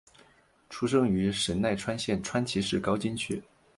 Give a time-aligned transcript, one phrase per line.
[0.67, 3.39] 出生于神奈川县川崎市高津区。